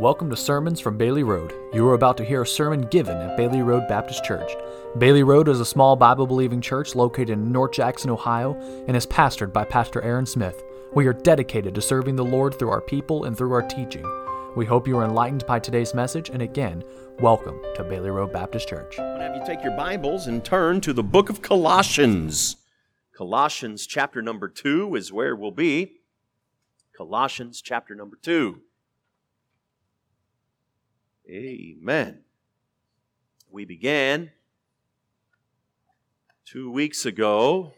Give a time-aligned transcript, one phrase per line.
[0.00, 1.52] Welcome to Sermons from Bailey Road.
[1.74, 4.52] You are about to hear a sermon given at Bailey Road Baptist Church.
[4.96, 8.54] Bailey Road is a small Bible believing church located in North Jackson, Ohio,
[8.86, 10.62] and is pastored by Pastor Aaron Smith.
[10.94, 14.04] We are dedicated to serving the Lord through our people and through our teaching.
[14.54, 16.84] We hope you are enlightened by today's message, and again,
[17.18, 19.00] welcome to Bailey Road Baptist Church.
[19.00, 22.54] I'm going to have you take your Bibles and turn to the book of Colossians.
[23.16, 26.02] Colossians chapter number 2 is where we'll be.
[26.96, 28.60] Colossians chapter number 2.
[31.30, 32.20] Amen.
[33.50, 34.30] We began
[36.46, 37.74] two weeks ago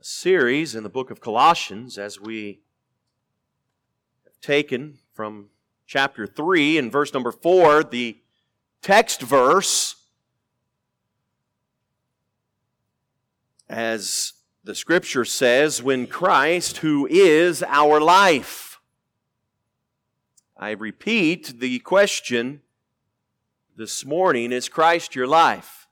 [0.00, 2.62] a series in the book of Colossians as we
[4.24, 5.50] have taken from
[5.86, 8.18] chapter 3 and verse number 4 the
[8.82, 9.94] text verse
[13.68, 14.32] as
[14.64, 18.69] the scripture says, when Christ, who is our life.
[20.60, 22.60] I repeat the question
[23.76, 25.88] this morning Is Christ your life?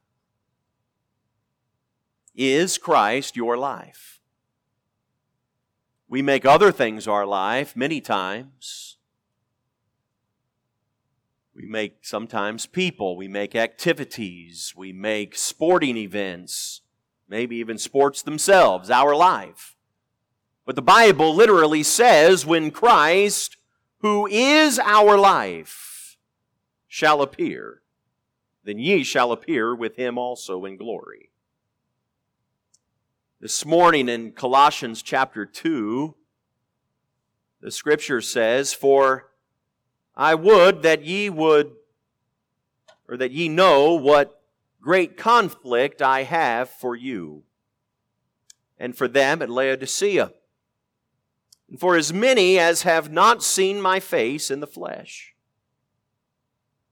[2.35, 4.21] Is Christ your life?
[6.07, 8.99] We make other things our life many times.
[11.55, 16.83] We make sometimes people, we make activities, we make sporting events
[17.29, 19.77] maybe even sports themselves, our life.
[20.65, 23.58] But the Bible literally says when Christ,
[24.01, 26.17] who is our life,
[26.87, 27.83] shall appear,
[28.65, 31.31] then ye shall appear with him also in glory.
[33.41, 36.15] This morning in Colossians chapter 2,
[37.61, 39.31] the scripture says, For
[40.17, 41.73] I would that ye would,
[43.09, 44.43] or that ye know what
[44.81, 47.45] great conflict I have for you
[48.79, 50.33] and for them at Laodicea,
[51.69, 55.35] and for as many as have not seen my face in the flesh,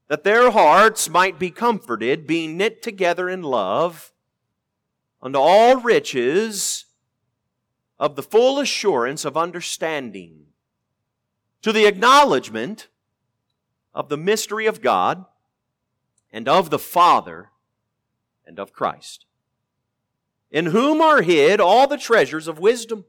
[0.09, 4.12] that their hearts might be comforted, being knit together in love,
[5.23, 6.84] unto all riches
[7.99, 10.47] of the full assurance of understanding,
[11.62, 12.89] to the acknowledgement
[13.95, 15.25] of the mystery of God
[16.31, 17.51] and of the Father
[18.47, 19.25] and of Christ,
[20.51, 23.06] in whom are hid all the treasures of wisdom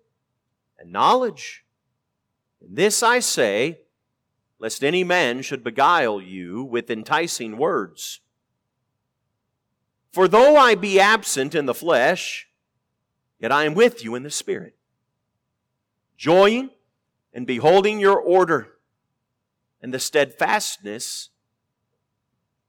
[0.80, 1.64] and knowledge.
[2.62, 3.80] And this I say,
[4.60, 8.22] lest any man should beguile you with enticing words.
[10.12, 12.48] For though I be absent in the flesh,
[13.40, 14.76] yet I am with you in the Spirit,
[16.18, 16.72] joying
[17.34, 18.74] and beholding your order
[19.82, 21.30] and the steadfastness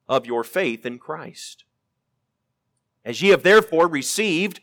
[0.08, 1.64] of your faith in Christ.
[3.04, 4.60] As ye have therefore received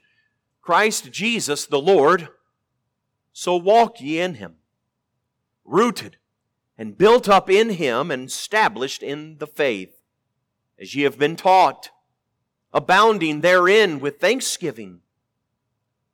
[0.62, 2.30] Christ Jesus the Lord,
[3.38, 4.56] so walk ye in him,
[5.66, 6.16] rooted
[6.78, 10.02] and built up in him and established in the faith,
[10.80, 11.90] as ye have been taught,
[12.72, 15.02] abounding therein with thanksgiving.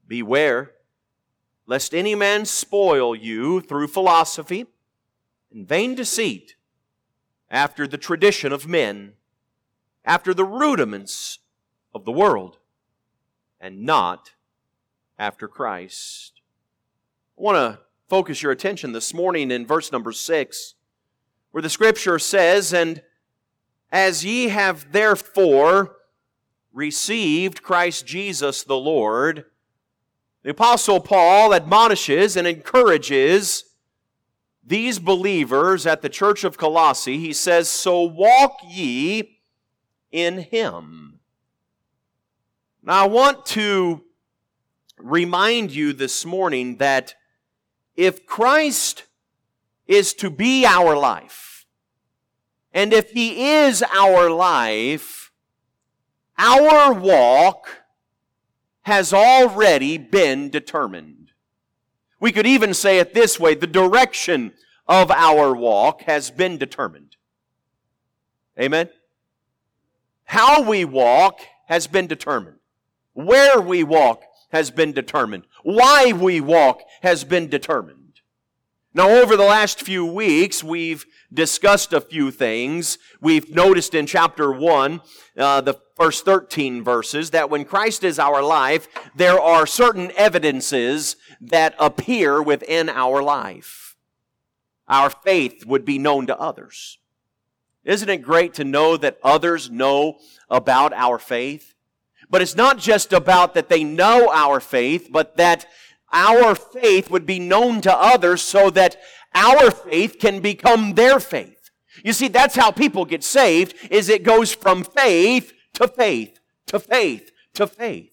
[0.07, 0.71] Beware
[1.67, 4.65] lest any man spoil you through philosophy
[5.53, 6.55] and vain deceit,
[7.51, 9.13] after the tradition of men,
[10.03, 11.37] after the rudiments
[11.93, 12.57] of the world
[13.59, 14.31] and not
[15.19, 16.40] after Christ.
[17.37, 20.75] I want to focus your attention this morning in verse number six,
[21.51, 23.01] where the scripture says, And
[23.91, 25.95] as ye have therefore
[26.73, 29.45] received Christ Jesus the Lord,
[30.43, 33.63] the Apostle Paul admonishes and encourages
[34.63, 37.17] these believers at the church of Colossae.
[37.17, 39.39] He says, So walk ye
[40.11, 41.19] in him.
[42.83, 44.03] Now, I want to
[44.97, 47.15] remind you this morning that
[47.95, 49.05] if Christ
[49.87, 51.65] is to be our life,
[52.73, 55.31] and if He is our life,
[56.37, 57.67] our walk
[58.83, 61.31] has already been determined.
[62.19, 64.53] We could even say it this way the direction
[64.87, 67.15] of our walk has been determined.
[68.59, 68.89] Amen?
[70.25, 72.57] How we walk has been determined.
[73.13, 75.43] Where we walk has been determined.
[75.63, 78.01] Why we walk has been determined.
[78.93, 82.97] Now, over the last few weeks, we've discussed a few things.
[83.21, 85.01] We've noticed in chapter 1,
[85.37, 91.15] uh, the first 13 verses, that when Christ is our life, there are certain evidences
[91.39, 93.95] that appear within our life.
[94.89, 96.97] Our faith would be known to others.
[97.85, 100.17] Isn't it great to know that others know
[100.49, 101.75] about our faith?
[102.31, 105.67] But it's not just about that they know our faith, but that
[106.11, 108.97] our faith would be known to others so that
[109.35, 111.69] our faith can become their faith.
[112.03, 116.79] You see, that's how people get saved, is it goes from faith to faith, to
[116.79, 118.10] faith, to faith.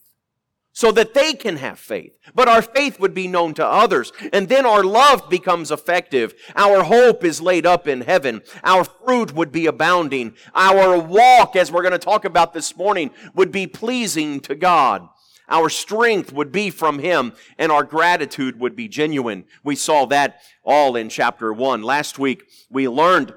[0.78, 2.16] So that they can have faith.
[2.36, 4.12] But our faith would be known to others.
[4.32, 6.34] And then our love becomes effective.
[6.54, 8.42] Our hope is laid up in heaven.
[8.62, 10.36] Our fruit would be abounding.
[10.54, 15.08] Our walk, as we're going to talk about this morning, would be pleasing to God.
[15.48, 19.46] Our strength would be from Him and our gratitude would be genuine.
[19.64, 21.82] We saw that all in chapter 1.
[21.82, 23.34] Last week we learned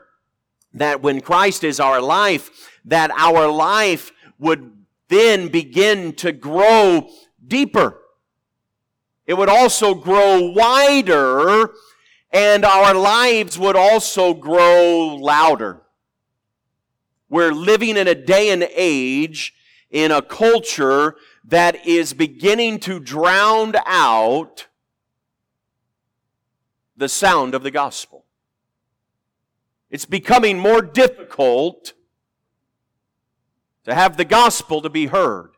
[0.76, 4.78] that when Christ is our life, that our life would
[5.08, 7.10] then begin to grow
[7.52, 8.00] deeper.
[9.28, 11.74] It would also grow wider
[12.32, 15.82] and our lives would also grow louder.
[17.30, 19.54] We're living in a day and age
[19.90, 24.68] in a culture that is beginning to drown out
[26.96, 28.26] the sound of the gospel.
[29.90, 31.92] It's becoming more difficult
[33.84, 35.52] to have the gospel to be heard.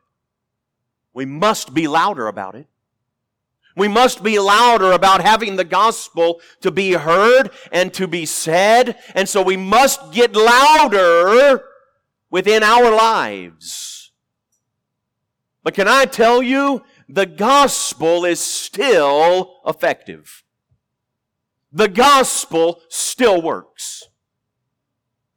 [1.13, 2.67] We must be louder about it.
[3.75, 8.97] We must be louder about having the gospel to be heard and to be said.
[9.15, 11.63] And so we must get louder
[12.29, 14.11] within our lives.
[15.63, 20.43] But can I tell you, the gospel is still effective.
[21.71, 24.09] The gospel still works.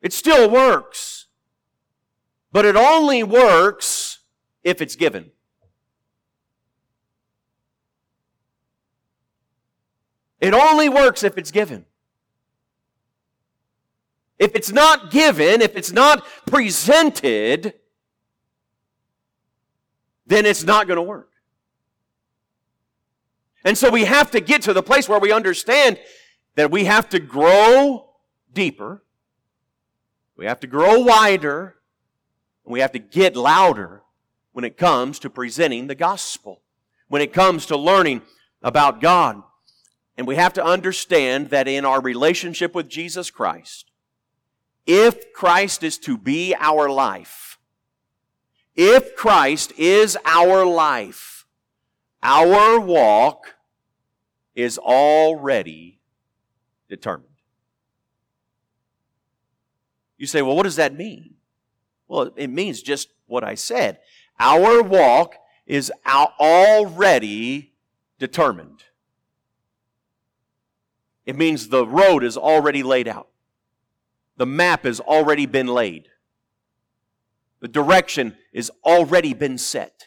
[0.03, 1.27] It still works.
[2.53, 4.19] But it only works
[4.63, 5.31] if it's given.
[10.41, 11.87] It only works if it's given.
[14.39, 17.75] If it's not given, if it's not presented,
[20.27, 21.31] then it's not going to work.
[23.65, 25.99] And so we have to get to the place where we understand
[26.55, 28.11] that we have to grow
[28.53, 29.03] deeper
[30.37, 31.77] we have to grow wider,
[32.65, 34.03] and we have to get louder
[34.53, 36.61] when it comes to presenting the gospel,
[37.09, 38.23] when it comes to learning
[38.63, 39.43] about God.
[40.17, 43.91] And we have to understand that in our relationship with Jesus Christ,
[44.87, 47.59] if Christ is to be our life,
[48.75, 51.47] if Christ is our life,
[52.23, 53.57] our walk
[54.55, 56.01] is already
[56.89, 57.31] determined.
[60.17, 61.35] You say, well, what does that mean?
[62.09, 63.99] Well, it means just what I said.
[64.39, 65.37] Our walk
[65.67, 67.73] is already
[68.19, 68.85] determined.
[71.27, 73.29] It means the road is already laid out.
[74.37, 76.09] The map has already been laid.
[77.61, 80.05] The direction has already been set.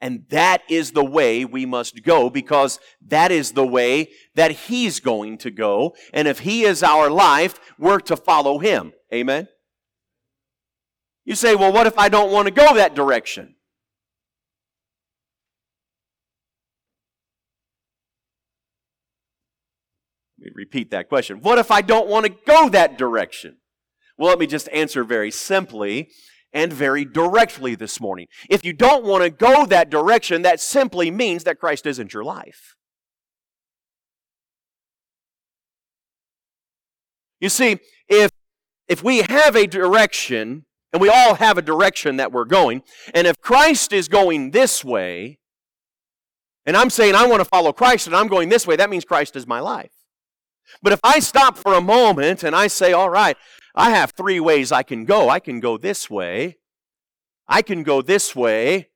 [0.00, 5.00] And that is the way we must go because that is the way that He's
[5.00, 5.94] going to go.
[6.12, 8.92] And if He is our life, we're to follow Him.
[9.12, 9.48] Amen?
[11.24, 13.55] You say, well, what if I don't want to go that direction?
[20.56, 21.40] Repeat that question.
[21.40, 23.58] What if I don't want to go that direction?
[24.18, 26.08] Well, let me just answer very simply
[26.52, 28.26] and very directly this morning.
[28.48, 32.24] If you don't want to go that direction, that simply means that Christ isn't your
[32.24, 32.74] life.
[37.40, 38.30] You see, if,
[38.88, 42.82] if we have a direction, and we all have a direction that we're going,
[43.12, 45.38] and if Christ is going this way,
[46.64, 49.04] and I'm saying I want to follow Christ and I'm going this way, that means
[49.04, 49.92] Christ is my life.
[50.82, 53.36] But if I stop for a moment and I say, all right,
[53.74, 55.28] I have three ways I can go.
[55.28, 56.58] I can go this way,
[57.48, 58.90] I can go this way,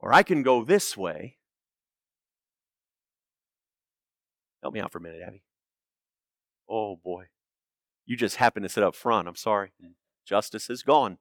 [0.00, 1.36] or I can go this way.
[4.62, 5.42] Help me out for a minute, Abby.
[6.68, 7.26] Oh boy.
[8.06, 9.28] You just happened to sit up front.
[9.28, 9.72] I'm sorry.
[10.26, 11.18] Justice is gone.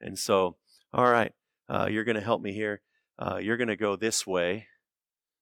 [0.00, 0.56] And so,
[0.92, 1.32] all right,
[1.68, 2.82] uh, you're going to help me here.
[3.18, 4.66] Uh, you're going to go this way.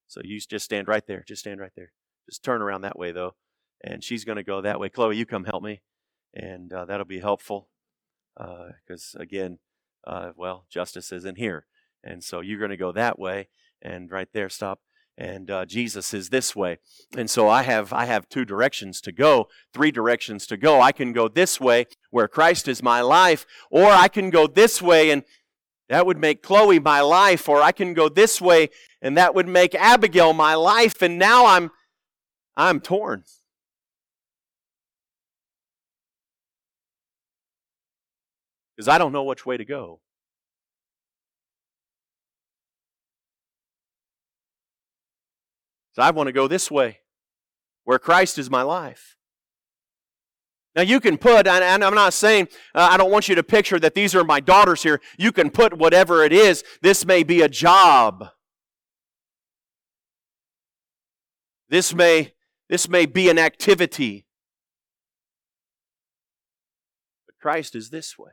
[0.08, 1.24] So you just stand right there.
[1.28, 1.92] Just stand right there.
[2.28, 3.34] Just turn around that way, though.
[3.82, 4.88] And she's going to go that way.
[4.88, 5.80] Chloe, you come help me
[6.34, 7.68] and uh, that'll be helpful
[8.36, 9.58] because uh, again,
[10.06, 11.66] uh, well, justice isn't here,
[12.04, 13.48] and so you're going to go that way,
[13.82, 14.80] and right there, stop.
[15.20, 16.78] And uh, Jesus is this way,
[17.16, 20.80] and so I have I have two directions to go, three directions to go.
[20.80, 24.80] I can go this way, where Christ is my life, or I can go this
[24.80, 25.24] way, and
[25.88, 28.70] that would make Chloe my life, or I can go this way,
[29.02, 31.72] and that would make Abigail my life, and now I'm
[32.56, 33.24] I'm torn.
[38.78, 39.98] Because I don't know which way to go.
[45.96, 47.00] So I want to go this way
[47.82, 49.16] where Christ is my life.
[50.76, 53.80] Now, you can put, and I'm not saying, uh, I don't want you to picture
[53.80, 55.00] that these are my daughters here.
[55.18, 56.62] You can put whatever it is.
[56.80, 58.28] This may be a job.
[61.68, 62.34] This may,
[62.68, 64.24] this may be an activity.
[67.26, 68.30] But Christ is this way.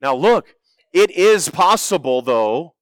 [0.00, 0.54] Now, look,
[0.92, 2.74] it is possible, though,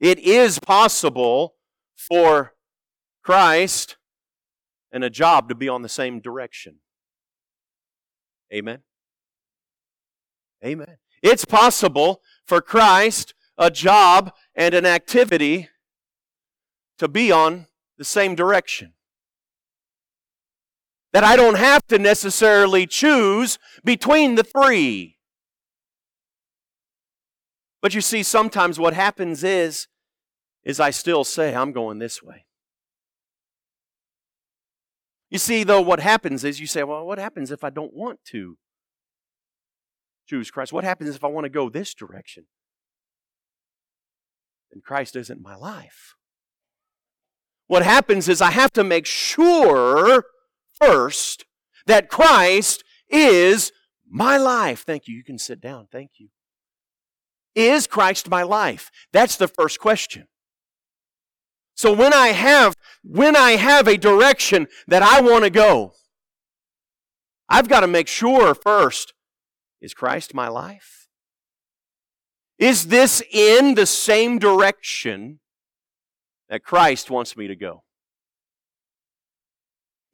[0.00, 1.54] it is possible
[1.96, 2.54] for
[3.22, 3.96] Christ
[4.90, 6.76] and a job to be on the same direction.
[8.52, 8.80] Amen.
[10.64, 10.96] Amen.
[11.22, 15.68] It's possible for Christ, a job, and an activity
[16.98, 18.92] to be on the same direction.
[21.12, 25.18] That I don't have to necessarily choose between the three.
[27.82, 29.88] But you see, sometimes what happens is,
[30.64, 32.46] is I still say, I'm going this way.
[35.28, 38.20] You see, though, what happens is you say, well, what happens if I don't want
[38.26, 38.56] to
[40.28, 40.72] choose Christ?
[40.72, 42.44] What happens if I want to go this direction?
[44.70, 46.14] Then Christ isn't my life.
[47.66, 50.24] What happens is I have to make sure
[50.80, 51.46] first
[51.86, 53.72] that Christ is
[54.08, 54.84] my life.
[54.86, 55.16] Thank you.
[55.16, 55.88] You can sit down.
[55.90, 56.28] Thank you.
[57.54, 58.90] Is Christ my life?
[59.12, 60.26] That's the first question.
[61.74, 65.92] So when I have, when I have a direction that I want to go,
[67.48, 69.14] I've got to make sure first,
[69.80, 71.08] is Christ my life?
[72.58, 75.40] Is this in the same direction
[76.48, 77.82] that Christ wants me to go?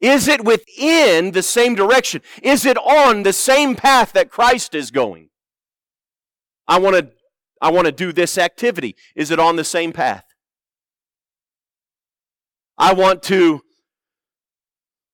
[0.01, 2.21] Is it within the same direction?
[2.41, 5.29] Is it on the same path that Christ is going?
[6.67, 7.11] I want to
[7.61, 8.95] I want to do this activity.
[9.15, 10.23] Is it on the same path?
[12.77, 13.61] I want to,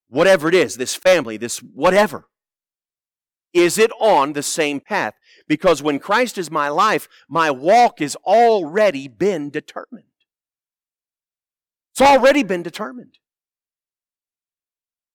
[0.08, 2.28] whatever it is, this family, this whatever.
[3.52, 5.14] Is it on the same path?
[5.48, 10.04] Because when Christ is my life, my walk has already been determined.
[11.92, 13.18] It's already been determined.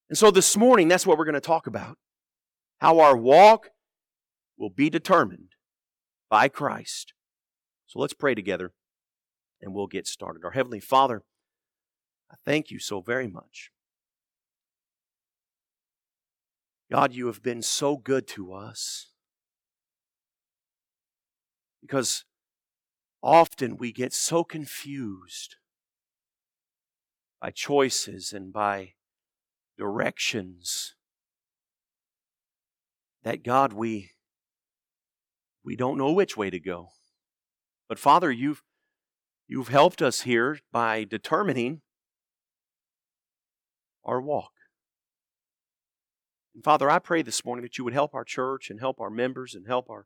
[0.09, 1.97] And so this morning, that's what we're going to talk about.
[2.79, 3.69] How our walk
[4.57, 5.51] will be determined
[6.29, 7.13] by Christ.
[7.91, 8.71] So let's pray together
[9.62, 10.45] and we'll get started.
[10.45, 11.24] Our Heavenly Father,
[12.31, 13.69] I thank you so very much.
[16.89, 19.07] God, you have been so good to us.
[21.81, 22.24] Because
[23.21, 25.57] often we get so confused
[27.41, 28.93] by choices and by
[29.77, 30.95] directions
[33.24, 34.12] that God we
[35.62, 36.91] we don't know which way to go.
[37.91, 38.63] But Father, you've
[39.50, 41.81] you've helped us here by determining
[44.05, 44.53] our walk.
[46.55, 49.10] And Father, I pray this morning that you would help our church and help our
[49.10, 50.05] members and help our,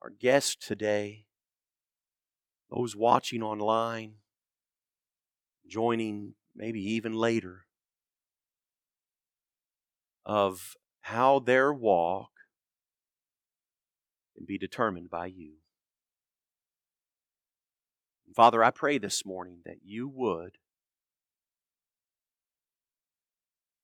[0.00, 1.24] our guests today,
[2.70, 4.18] those watching online,
[5.66, 7.66] joining maybe even later,
[10.24, 12.30] of how their walk
[14.36, 15.57] can be determined by you.
[18.34, 20.58] Father, I pray this morning that you would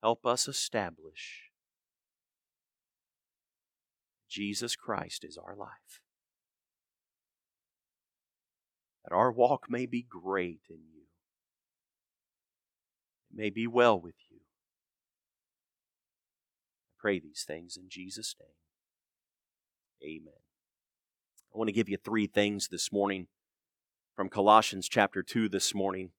[0.05, 1.45] Help us establish
[4.29, 6.03] Jesus Christ is our life.
[9.03, 11.05] That our walk may be great in you,
[13.31, 14.41] it may be well with you.
[16.91, 20.11] I pray these things in Jesus' name.
[20.21, 20.35] Amen.
[21.55, 23.29] I want to give you three things this morning
[24.14, 26.11] from Colossians chapter 2 this morning.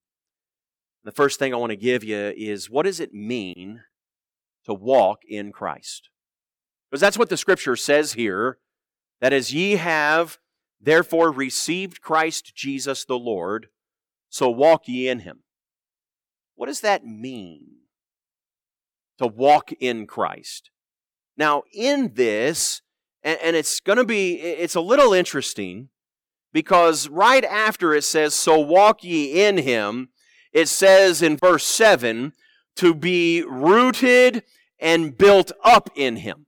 [1.03, 3.83] The first thing I want to give you is what does it mean
[4.65, 6.09] to walk in Christ?
[6.89, 8.57] Because that's what the scripture says here
[9.21, 10.39] that as ye have
[10.81, 13.67] therefore received Christ Jesus the Lord,
[14.29, 15.43] so walk ye in him.
[16.55, 17.65] What does that mean?
[19.19, 20.69] To walk in Christ.
[21.37, 22.81] Now, in this,
[23.23, 25.89] and, it's going to be, it's a little interesting
[26.55, 30.07] because right after it says, So walk ye in him,
[30.53, 32.31] it says in verse 7
[32.77, 34.41] to be rooted
[34.79, 36.45] and built up in Him.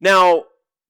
[0.00, 0.44] Now,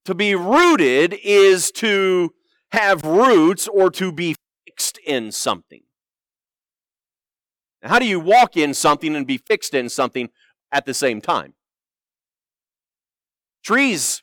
[0.05, 2.33] to be rooted is to
[2.71, 5.83] have roots or to be fixed in something.
[7.83, 10.29] How do you walk in something and be fixed in something
[10.71, 11.55] at the same time?
[13.65, 14.23] Trees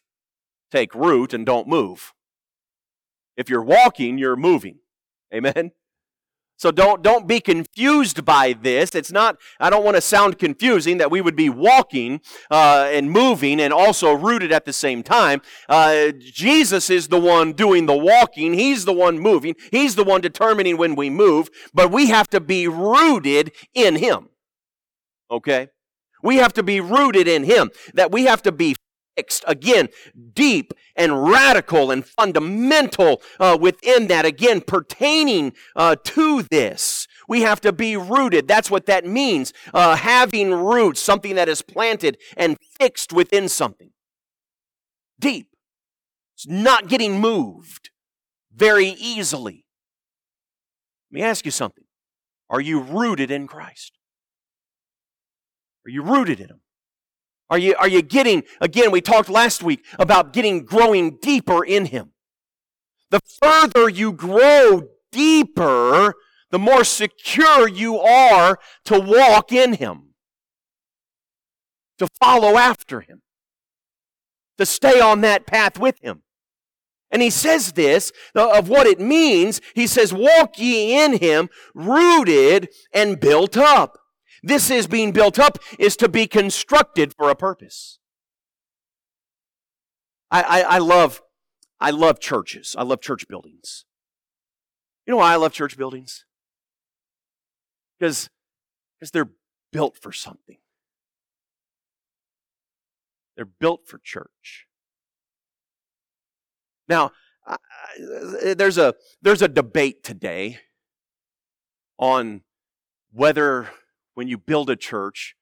[0.71, 2.13] take root and don't move.
[3.37, 4.79] If you're walking, you're moving.
[5.33, 5.71] Amen?
[6.61, 8.93] So don't, don't be confused by this.
[8.93, 12.21] It's not, I don't want to sound confusing that we would be walking
[12.51, 15.41] uh, and moving and also rooted at the same time.
[15.67, 18.53] Uh, Jesus is the one doing the walking.
[18.53, 19.55] He's the one moving.
[19.71, 24.29] He's the one determining when we move, but we have to be rooted in Him.
[25.31, 25.69] Okay?
[26.21, 27.71] We have to be rooted in Him.
[27.95, 28.75] That we have to be
[29.15, 29.89] fixed, again,
[30.33, 37.07] deep and radical and fundamental uh, within that, again, pertaining uh, to this.
[37.27, 38.47] We have to be rooted.
[38.47, 39.53] That's what that means.
[39.73, 43.91] Uh, having roots, something that is planted and fixed within something.
[45.19, 45.47] Deep.
[46.35, 47.91] It's not getting moved
[48.53, 49.65] very easily.
[51.11, 51.83] Let me ask you something.
[52.49, 53.97] Are you rooted in Christ?
[55.85, 56.60] Are you rooted in Him?
[57.51, 61.87] Are you, are you getting, again, we talked last week about getting growing deeper in
[61.87, 62.13] Him.
[63.09, 66.13] The further you grow deeper,
[66.49, 70.13] the more secure you are to walk in Him,
[71.99, 73.21] to follow after Him,
[74.57, 76.23] to stay on that path with Him.
[77.11, 79.59] And he says this uh, of what it means.
[79.75, 84.00] He says, Walk ye in him, rooted and built up.
[84.43, 87.99] This is being built up is to be constructed for a purpose.
[90.31, 91.21] I, I, I love
[91.79, 92.75] I love churches.
[92.77, 93.85] I love church buildings.
[95.05, 96.25] You know why I love church buildings?
[97.99, 98.29] Because
[98.99, 99.31] because they're
[99.71, 100.57] built for something.
[103.35, 104.67] They're built for church.
[106.87, 107.11] Now,
[107.47, 107.57] I,
[108.55, 110.59] there's a there's a debate today
[111.97, 112.41] on
[113.11, 113.69] whether
[114.13, 115.35] when you build a church,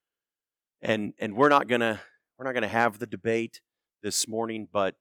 [0.81, 2.01] and and we're not gonna
[2.37, 3.61] we're not gonna have the debate
[4.01, 4.95] this morning, but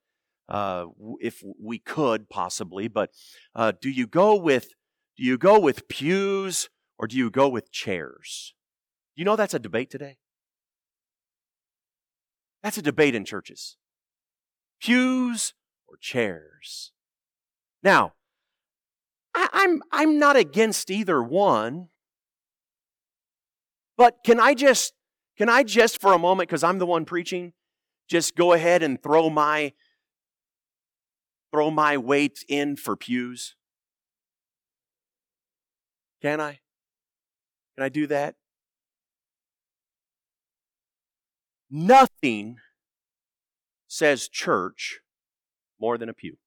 [0.49, 0.85] uh,
[1.19, 3.11] if we could possibly, but
[3.55, 4.69] uh, do you go with
[5.17, 8.53] do you go with pews or do you go with chairs?
[9.15, 10.17] You know that's a debate today.
[12.63, 13.77] That's a debate in churches.
[14.81, 15.53] Pews
[15.87, 16.91] or chairs.
[17.83, 18.13] Now,
[19.33, 21.89] I, I'm I'm not against either one.
[23.99, 24.93] But can I just,
[25.37, 27.51] can I just for a moment, because I'm the one preaching,
[28.09, 29.73] just go ahead and throw my,
[31.51, 33.57] throw my weight in for pews?
[36.21, 36.59] Can I?
[37.75, 38.35] Can I do that?
[41.69, 42.59] Nothing
[43.89, 45.01] says church
[45.77, 46.37] more than a pew.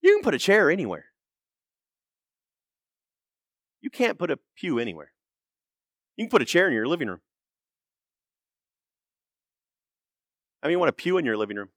[0.00, 1.11] You can put a chair anywhere.
[3.92, 5.12] Can't put a pew anywhere.
[6.16, 7.20] You can put a chair in your living room.
[10.62, 11.70] I mean, you want a pew in your living room?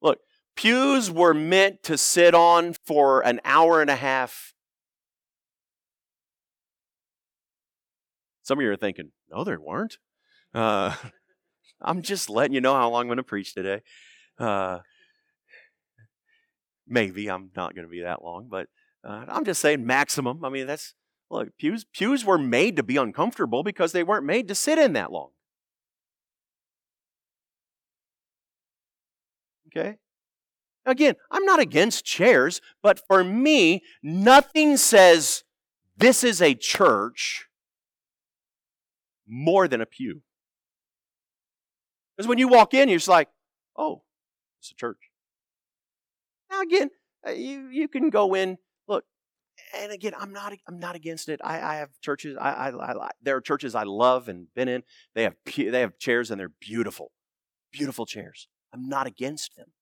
[0.00, 0.20] Look,
[0.56, 4.54] pews were meant to sit on for an hour and a half.
[8.42, 9.98] Some of you are thinking, no, there weren't.
[10.54, 10.94] Uh,
[11.80, 13.82] I'm just letting you know how long I'm going to preach today.
[14.38, 14.78] Uh,
[16.86, 18.68] maybe I'm not going to be that long, but
[19.04, 20.44] uh, I'm just saying maximum.
[20.44, 20.94] I mean, that's
[21.30, 24.92] look, pews pews were made to be uncomfortable because they weren't made to sit in
[24.94, 25.30] that long.
[29.68, 29.96] Okay?
[30.84, 35.44] Again, I'm not against chairs, but for me, nothing says
[35.96, 37.46] this is a church
[39.28, 40.22] more than a pew.
[42.16, 43.28] Because when you walk in, you're just like,
[43.76, 44.02] oh,
[44.60, 45.10] it's a church.
[46.50, 46.90] Now, again,
[47.26, 48.58] uh, you, you can go in
[49.76, 51.40] and again, I'm not I'm not against it.
[51.42, 52.36] I, I have churches.
[52.40, 54.82] I, I, I, there are churches I love and been in.
[55.14, 57.12] They have they have chairs and they're beautiful,
[57.72, 58.48] beautiful chairs.
[58.72, 59.72] I'm not against them.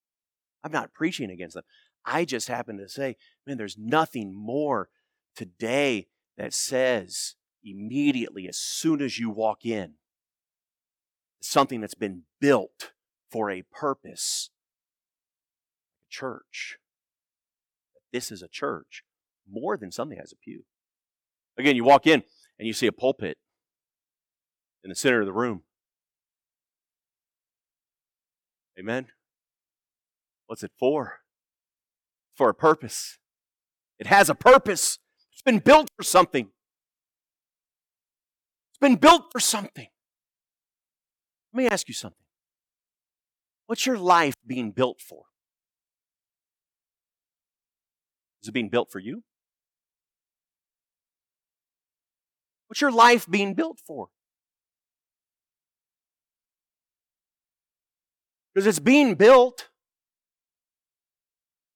[0.64, 1.64] I'm not preaching against them.
[2.04, 4.88] I just happen to say, man, there's nothing more
[5.36, 9.94] today that says immediately as soon as you walk in
[11.40, 12.92] something that's been built
[13.30, 14.50] for a purpose.
[16.08, 16.78] Church.
[18.12, 19.04] This is a church
[19.50, 20.64] more than something has a pew.
[21.58, 22.22] Again, you walk in
[22.58, 23.38] and you see a pulpit
[24.84, 25.62] in the center of the room.
[28.78, 29.06] Amen.
[30.46, 31.20] What's it for?
[32.36, 33.18] For a purpose.
[33.98, 34.98] It has a purpose.
[35.32, 36.50] It's been built for something.
[38.70, 39.88] It's been built for something.
[41.52, 42.24] Let me ask you something.
[43.66, 45.24] What's your life being built for?
[48.40, 49.24] Is it being built for you?
[52.68, 54.08] What's your life being built for?
[58.54, 59.68] Because it's being built.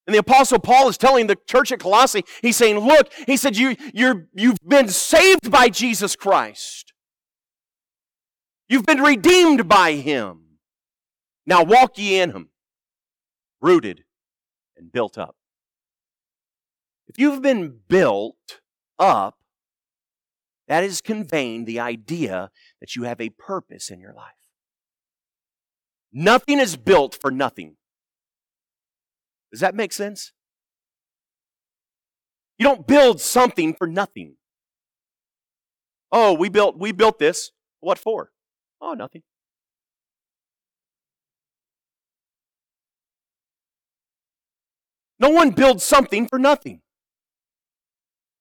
[0.07, 3.57] And the apostle Paul is telling the church at Colossae, he's saying, look, he said,
[3.57, 6.93] you, you're, you've been saved by Jesus Christ.
[8.69, 10.59] You've been redeemed by him.
[11.47, 12.49] Now walk ye in him,
[13.61, 14.05] rooted
[14.77, 15.37] and built up.
[17.07, 18.61] If you've been built
[18.99, 19.37] up,
[20.73, 24.49] that is conveying the idea that you have a purpose in your life.
[26.15, 27.77] Nothing is built for nothing.
[29.51, 30.33] Does that make sense?
[32.57, 34.37] You don't build something for nothing.
[36.11, 37.51] Oh, we built we built this.
[37.81, 38.31] What for?
[38.81, 39.25] Oh, nothing.
[45.21, 46.81] No one builds something for nothing.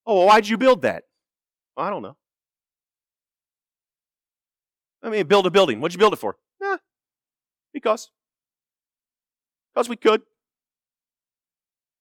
[0.06, 1.04] Oh, well, why'd you build that?
[1.76, 2.16] I don't know.
[5.04, 5.82] I mean, build a building.
[5.82, 6.38] What'd you build it for?
[6.64, 6.78] Eh,
[7.74, 8.12] because.
[9.74, 10.22] Because we could.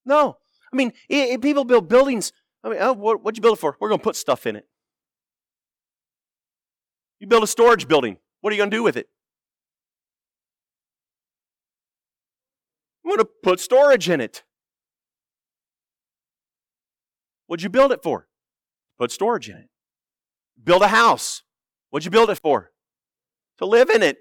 [0.04, 0.36] No.
[0.72, 0.92] I mean,
[1.40, 2.32] people build buildings,
[2.62, 3.76] I mean, oh, what, what'd you build it for?
[3.80, 4.66] We're going to put stuff in it.
[7.18, 8.18] You build a storage building.
[8.40, 9.08] What are you going to do with it?
[13.04, 14.44] I'm going to put storage in it.
[17.46, 18.28] What'd you build it for?
[18.98, 19.68] Put storage in it.
[20.62, 21.42] Build a house.
[21.90, 22.70] What'd you build it for?
[23.60, 24.16] To live in it.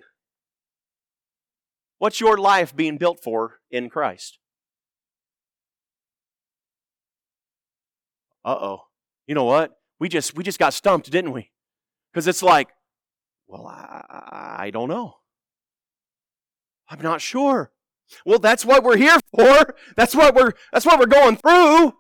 [1.98, 4.38] What's your life being built for in Christ?
[8.44, 8.82] Uh-oh.
[9.28, 9.78] You know what?
[10.00, 11.52] We just we just got stumped, didn't we?
[12.12, 12.70] Because it's like,
[13.48, 15.16] well, I, I don't know.
[16.90, 17.72] I'm not sure.
[18.26, 19.76] Well, that's what we're here for.
[19.96, 21.94] That's what we're that's what we're going through.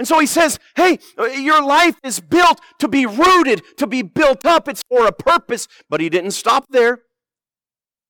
[0.00, 4.00] And so he says, hey, uh, your life is built to be rooted, to be
[4.00, 4.66] built up.
[4.66, 5.68] It's for a purpose.
[5.90, 7.02] But he didn't stop there.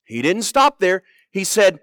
[0.04, 1.02] He didn't stop there.
[1.32, 1.80] He said,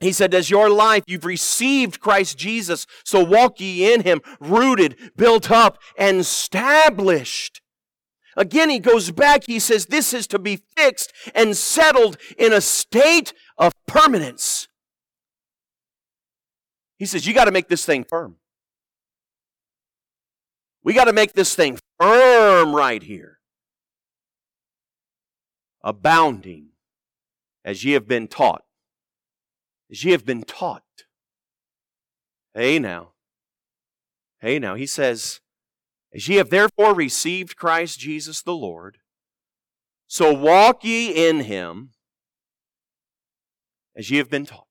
[0.00, 4.96] he said, as your life, you've received Christ Jesus, so walk ye in him, rooted,
[5.16, 7.62] built up, and established.
[8.36, 12.60] Again, he goes back, he says, this is to be fixed and settled in a
[12.60, 14.66] state of permanence.
[16.98, 18.38] He says, you got to make this thing firm.
[20.82, 23.38] We got to make this thing firm right here.
[25.82, 26.70] Abounding
[27.64, 28.64] as ye have been taught.
[29.90, 30.82] As ye have been taught.
[32.54, 33.12] Hey now.
[34.40, 34.74] Hey now.
[34.74, 35.40] He says,
[36.14, 38.98] As ye have therefore received Christ Jesus the Lord,
[40.06, 41.90] so walk ye in him
[43.96, 44.66] as ye have been taught.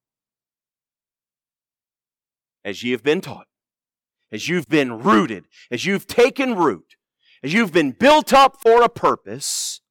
[2.65, 3.48] As ye have been taught
[4.31, 6.95] as you've been rooted, as you've taken root,
[7.43, 9.81] as you've been built up for a purpose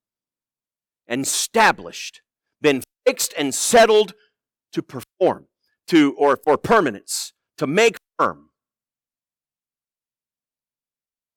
[1.07, 2.23] and established,
[2.61, 4.15] been fixed and settled
[4.73, 5.47] to perform,
[5.87, 8.51] to or for permanence, to make firm,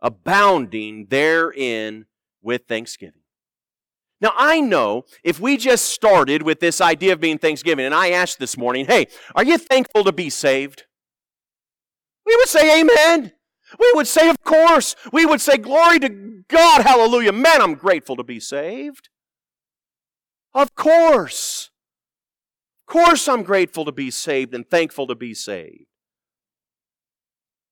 [0.02, 2.06] abounding therein
[2.42, 3.22] with thanksgiving.
[4.20, 8.12] Now, I know if we just started with this idea of being Thanksgiving, and I
[8.12, 10.84] asked this morning, hey, are you thankful to be saved?
[12.32, 13.34] We would say amen.
[13.78, 14.96] We would say, of course.
[15.12, 17.34] We would say, glory to God, hallelujah.
[17.34, 19.10] Man, I'm grateful to be saved.
[20.54, 21.72] Of course.
[22.88, 25.88] Of course, I'm grateful to be saved and thankful to be saved.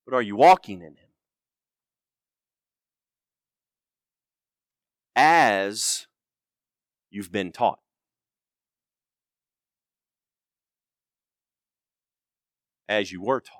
[0.04, 1.08] But are you walking in Him?
[5.16, 6.06] As
[7.10, 7.80] you've been taught.
[12.90, 13.59] As you were taught.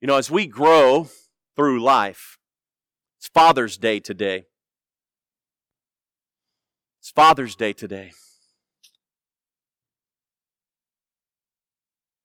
[0.00, 1.08] You know, as we grow
[1.56, 2.38] through life,
[3.18, 4.46] it's Father's Day today.
[7.00, 8.12] It's Father's Day today.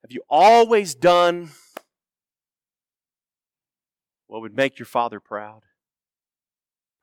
[0.03, 1.49] Have you always done
[4.27, 5.63] what would make your father proud?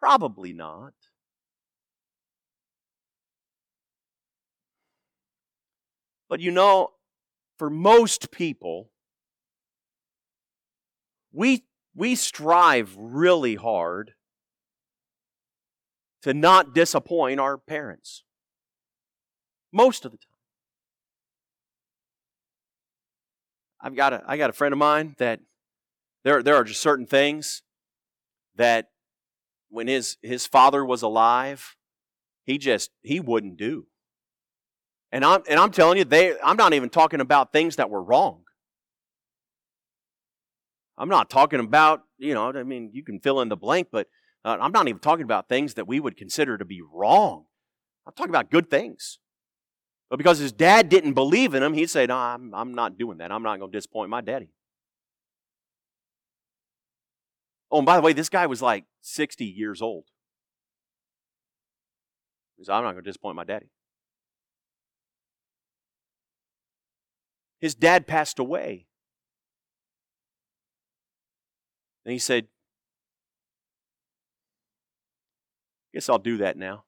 [0.01, 0.95] Probably not.
[6.31, 6.93] But you know,
[7.59, 8.92] for most people,
[11.33, 11.65] we,
[11.95, 14.13] we strive really hard
[16.23, 18.23] to not disappoint our parents.
[19.73, 20.27] Most of the time.
[23.85, 25.41] I've got a, I got a friend of mine that
[26.25, 27.63] there, there are just certain things
[28.55, 28.91] that
[29.71, 31.77] when his, his father was alive,
[32.45, 33.87] he just, he wouldn't do.
[35.11, 38.03] And I'm, and I'm telling you, they, I'm not even talking about things that were
[38.03, 38.42] wrong.
[40.99, 44.09] I'm not talking about, you know, I mean, you can fill in the blank, but
[44.45, 47.47] uh, I'm not even talking about things that we would consider to be wrong.
[48.07, 49.19] I'm talking about good things.
[50.11, 53.19] But because his dad didn't believe in him, he'd say, No, I'm, I'm not doing
[53.19, 53.33] that.
[53.33, 54.51] I'm not going to disappoint my daddy.
[57.71, 60.05] Oh, and by the way, this guy was like 60 years old.
[62.59, 63.71] He said, I'm not going to disappoint my daddy.
[67.59, 68.87] His dad passed away.
[72.05, 72.47] And he said,
[75.95, 76.85] Guess I'll do that now.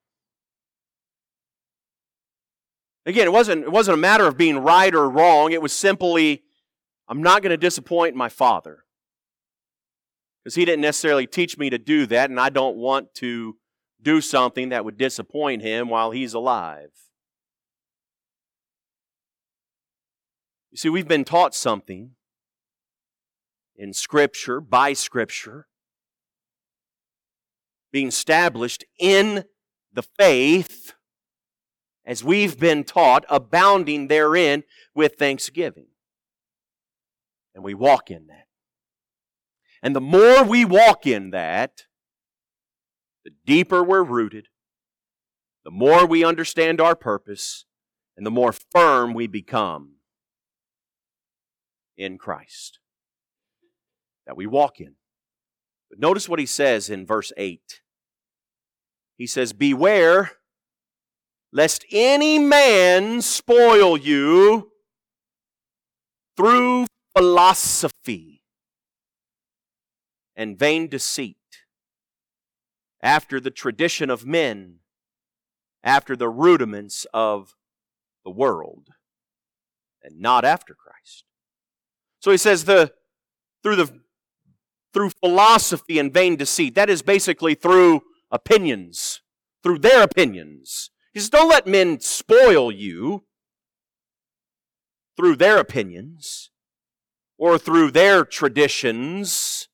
[3.07, 5.53] Again, it wasn't, it wasn't a matter of being right or wrong.
[5.53, 6.43] It was simply,
[7.07, 8.85] I'm not going to disappoint my father.
[10.43, 13.57] Because he didn't necessarily teach me to do that, and I don't want to
[14.01, 16.91] do something that would disappoint him while he's alive.
[20.71, 22.13] You see, we've been taught something
[23.77, 25.67] in Scripture, by Scripture,
[27.93, 29.45] being established in
[29.93, 30.95] the faith
[32.05, 35.87] as we've been taught, abounding therein with thanksgiving.
[37.55, 38.47] And we walk in that.
[39.83, 41.85] And the more we walk in that,
[43.25, 44.49] the deeper we're rooted,
[45.65, 47.65] the more we understand our purpose,
[48.17, 49.95] and the more firm we become
[51.97, 52.81] in Christ
[54.27, 54.95] that we walk in.
[55.91, 57.81] But notice what he says in verse 8.
[59.17, 60.33] He says, Beware
[61.53, 64.73] lest any man spoil you
[66.37, 68.43] through philosophy
[70.37, 71.37] and vain deceit,
[73.01, 74.81] after the tradition of men,
[75.85, 77.55] after the rudiments of
[78.25, 78.89] the world,
[80.03, 81.25] and not after Christ.
[82.19, 82.93] So he says the
[83.63, 84.01] through the
[84.95, 86.75] through philosophy and vain deceit.
[86.75, 89.21] That is basically through opinions,
[89.63, 90.91] through their opinions.
[91.13, 93.25] He says, don't let men spoil you
[95.17, 96.51] through their opinions
[97.37, 99.69] or through their traditions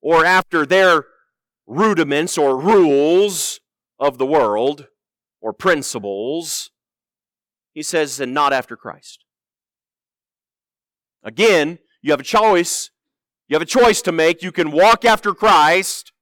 [0.00, 1.06] or after their
[1.66, 3.60] rudiments or rules
[3.98, 4.86] of the world
[5.40, 6.70] or principles.
[7.74, 9.24] He says, and not after Christ.
[11.22, 12.90] Again, you have a choice
[13.48, 14.42] you have a choice to make.
[14.42, 16.12] You can walk after Christ,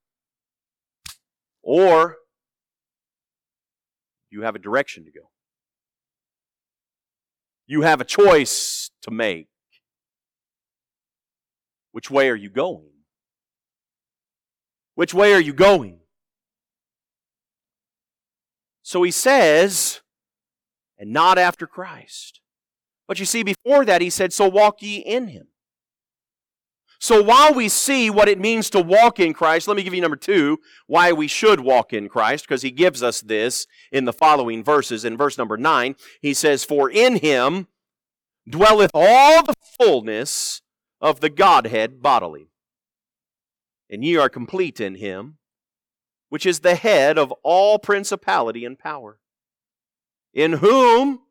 [1.61, 2.17] or
[4.29, 5.29] you have a direction to go.
[7.65, 9.47] You have a choice to make.
[11.91, 12.91] Which way are you going?
[14.95, 15.99] Which way are you going?
[18.83, 20.01] So he says,
[20.97, 22.39] and not after Christ.
[23.07, 25.47] But you see, before that, he said, So walk ye in him.
[26.99, 30.01] So while we see what it means to walk in Christ, let me give you
[30.01, 34.13] number two, why we should walk in Christ, because he gives us this in the
[34.13, 35.05] following verses.
[35.05, 37.67] In verse number nine, he says, For in him
[38.49, 40.63] dwelleth all the fullness
[40.99, 42.49] of the Godhead bodily.
[43.89, 45.37] And ye are complete in him,
[46.29, 49.19] which is the head of all principality and power.
[50.33, 51.21] In whom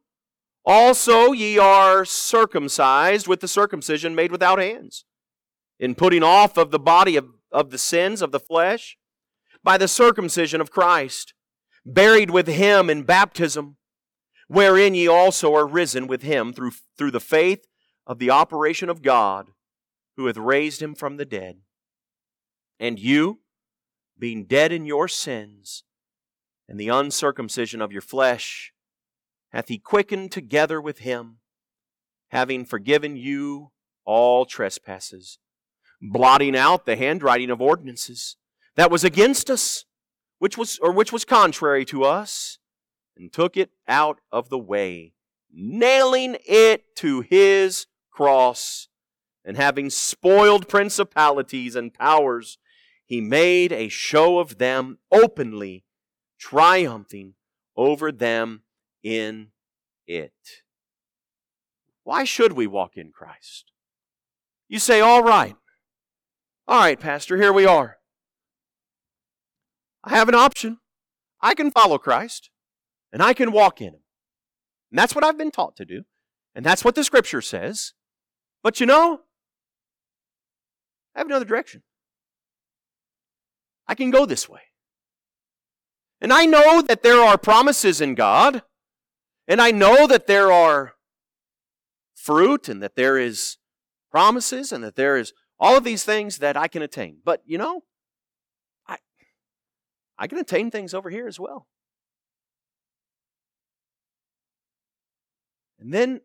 [0.64, 5.04] also ye are circumcised with the circumcision made without hands
[5.78, 8.96] in putting off of the body of, of the sins of the flesh
[9.62, 11.34] by the circumcision of Christ,
[11.84, 13.76] buried with him in baptism,
[14.48, 17.66] wherein ye also are risen with him through, through the faith
[18.06, 19.50] of the operation of God,
[20.16, 21.58] who hath raised him from the dead.
[22.78, 23.40] And you,
[24.18, 25.84] being dead in your sins
[26.68, 28.72] and the uncircumcision of your flesh,
[29.50, 31.38] hath he quickened together with him,
[32.28, 33.72] having forgiven you
[34.04, 35.38] all trespasses
[36.00, 38.36] blotting out the handwriting of ordinances
[38.76, 39.84] that was against us,
[40.38, 42.58] which was or which was contrary to us,
[43.16, 45.14] and took it out of the way,
[45.52, 48.88] nailing it to his cross,
[49.44, 52.58] and having spoiled principalities and powers,
[53.04, 55.84] he made a show of them openly,
[56.38, 57.34] triumphing
[57.76, 58.62] over them
[59.02, 59.48] in
[60.06, 60.32] it.
[62.02, 63.72] Why should we walk in Christ?
[64.68, 65.56] You say, all right,
[66.68, 67.98] all right, Pastor, here we are.
[70.02, 70.78] I have an option.
[71.40, 72.50] I can follow Christ
[73.12, 74.00] and I can walk in Him.
[74.90, 76.02] And that's what I've been taught to do.
[76.54, 77.92] And that's what the Scripture says.
[78.62, 79.20] But you know,
[81.14, 81.82] I have another direction.
[83.86, 84.60] I can go this way.
[86.20, 88.62] And I know that there are promises in God.
[89.46, 90.94] And I know that there are
[92.14, 93.58] fruit and that there is
[94.10, 97.18] promises and that there is all of these things that I can attain.
[97.24, 97.84] But you know,
[98.86, 98.98] I
[100.18, 101.66] I can attain things over here as well.
[105.78, 106.20] And then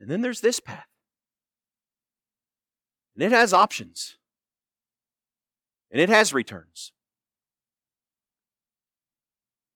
[0.00, 0.86] and then there's this path.
[3.14, 4.18] And it has options.
[5.90, 6.92] And it has returns.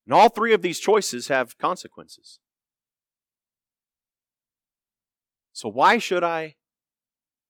[0.04, 2.38] And all three of these choices have consequences.
[5.52, 6.56] So why should I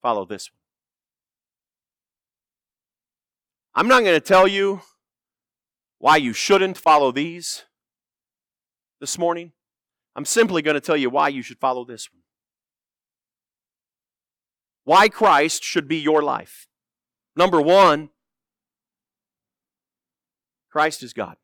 [0.02, 0.58] follow this one?
[3.74, 4.80] I'm not going to tell you
[5.98, 7.64] why you shouldn't follow these
[9.00, 9.52] this morning.
[10.16, 12.22] I'm simply going to tell you why you should follow this one.
[14.84, 16.66] Why Christ should be your life.
[17.36, 18.10] Number one,
[20.70, 21.36] Christ is God.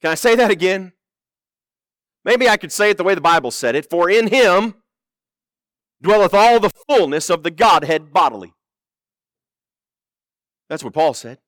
[0.00, 0.93] Can I say that again?
[2.24, 3.88] Maybe I could say it the way the Bible said it.
[3.90, 4.74] For in him
[6.02, 8.52] dwelleth all the fullness of the Godhead bodily.
[10.68, 11.38] That's what Paul said.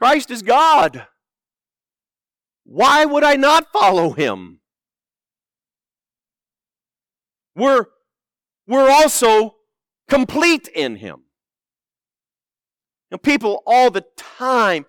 [0.00, 1.06] Christ is God.
[2.64, 4.60] Why would I not follow him?
[7.54, 7.86] We're,
[8.66, 9.56] we're also
[10.08, 11.22] complete in him.
[13.10, 14.86] And people all the time,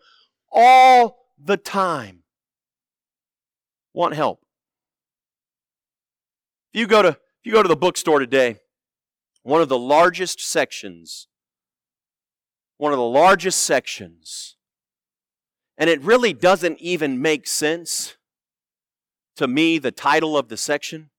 [0.52, 2.21] all the time
[3.94, 4.40] want help.
[6.74, 8.58] If you go to if you go to the bookstore today,
[9.44, 11.28] one of the largest sections,
[12.78, 14.56] one of the largest sections,
[15.78, 18.16] and it really doesn't even make sense
[19.38, 21.10] to me, the title of the section,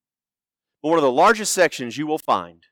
[0.82, 2.64] but one of the largest sections you will find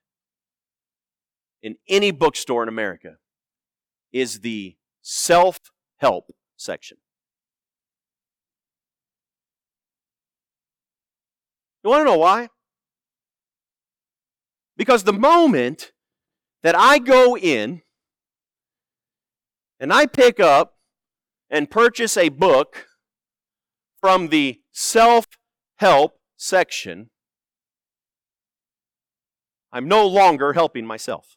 [1.62, 3.16] in any bookstore in America
[4.12, 5.60] is the self
[5.98, 6.98] help section.
[11.82, 12.48] You want to know why?
[14.76, 15.92] Because the moment
[16.62, 17.82] that I go in
[19.78, 20.74] and I pick up
[21.48, 22.86] and purchase a book
[24.00, 25.26] from the self
[25.76, 27.10] help section,
[29.72, 31.36] I'm no longer helping myself.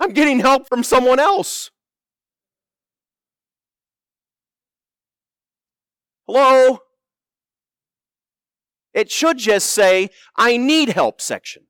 [0.00, 1.70] I'm getting help from someone else.
[6.26, 6.78] Hello?
[8.92, 11.64] It should just say, I need help section.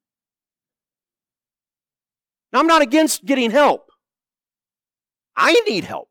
[2.53, 3.91] Now, I'm not against getting help.
[5.37, 6.11] I need help.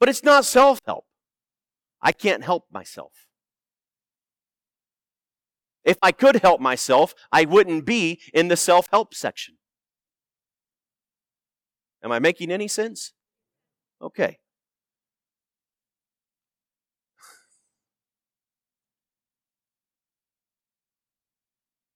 [0.00, 1.04] But it's not self help.
[2.00, 3.12] I can't help myself.
[5.84, 9.56] If I could help myself, I wouldn't be in the self help section.
[12.02, 13.12] Am I making any sense?
[14.00, 14.38] Okay.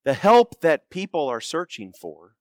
[0.09, 2.35] The help that people are searching for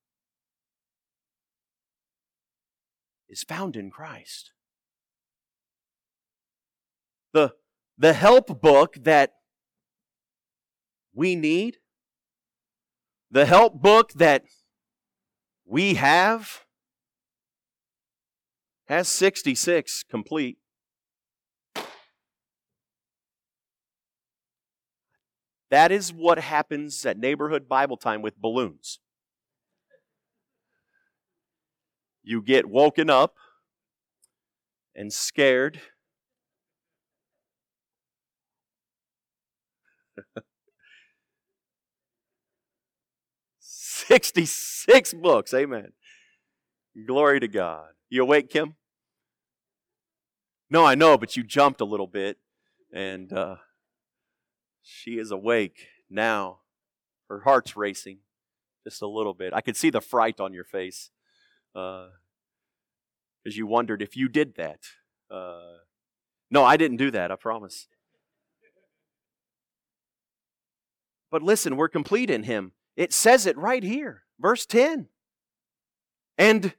[3.27, 4.53] is found in Christ.
[7.33, 7.55] The,
[7.97, 9.33] the help book that
[11.13, 11.79] we need,
[13.29, 14.43] the help book that
[15.65, 16.61] we have,
[18.85, 20.57] has 66 complete.
[25.69, 28.99] That is what happens at neighborhood Bible time with balloons.
[32.23, 33.35] You get woken up
[34.95, 35.81] and scared.
[43.59, 45.91] Sixty-six books, amen.
[47.05, 47.89] Glory to God.
[48.09, 48.75] You awake, Kim?
[50.69, 52.37] No, I know, but you jumped a little bit,
[52.93, 53.57] and uh,
[54.87, 56.59] she is awake now.
[57.29, 58.19] Her heart's racing
[58.85, 59.53] just a little bit.
[59.53, 61.09] I could see the fright on your face
[61.75, 62.07] uh,
[63.45, 64.79] you wondered if you did that.
[65.31, 65.77] Uh,
[66.49, 67.87] no, I didn't do that, I promise.
[71.31, 72.73] But listen, we're complete in Him.
[72.95, 75.07] It says it right here, verse 10.
[76.37, 76.73] And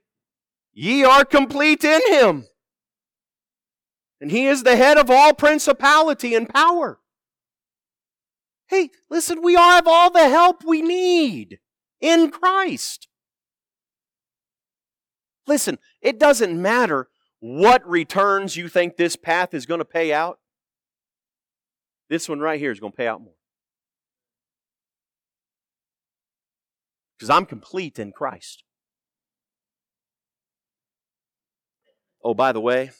[0.73, 2.45] ye are complete in Him.
[4.19, 6.99] And He is the head of all principality and power.
[8.69, 11.59] Hey, listen, we all have all the help we need
[11.99, 13.07] in Christ.
[15.47, 17.09] Listen, it doesn't matter
[17.39, 20.39] what returns you think this path is going to pay out.
[22.09, 23.33] This one right here is going to pay out more.
[27.17, 28.63] Because I'm complete in Christ.
[32.23, 32.91] Oh, by the way,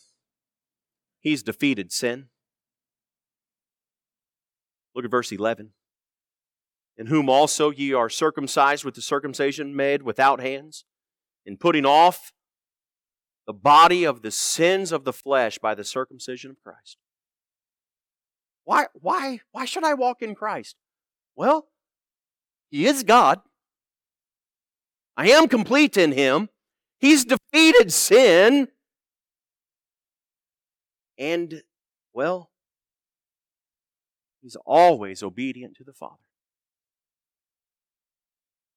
[1.20, 2.30] He's defeated sin.
[4.96, 5.72] Look at verse 11.
[6.98, 10.84] In whom also ye are circumcised with the circumcision made without hands,
[11.46, 12.34] in putting off
[13.48, 16.98] the body of the sins of the flesh by the circumcision of Christ.
[18.64, 20.76] Why, why, why should I walk in Christ?
[21.36, 21.70] Well,
[22.70, 23.40] He is God.
[25.18, 26.50] I am complete in Him.
[27.00, 28.68] He's defeated sin.
[31.18, 31.64] And,
[32.14, 32.52] well,
[34.42, 36.16] He's always obedient to the Father.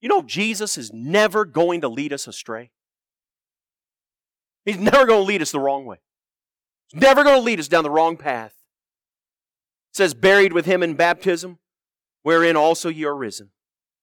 [0.01, 2.73] You know, Jesus is never going to lead us astray.
[4.65, 5.99] He's never going to lead us the wrong way.
[6.89, 8.55] He's never going to lead us down the wrong path.
[9.93, 11.59] It says, buried with him in baptism,
[12.23, 13.51] wherein also ye are risen,